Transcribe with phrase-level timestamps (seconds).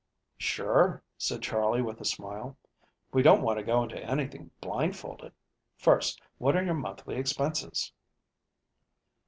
[0.39, 2.57] "Sure," said Charley, with a smile.
[3.13, 5.31] "We don't want to go into anything blindfolded.
[5.77, 7.91] First, what are your monthly expenses?"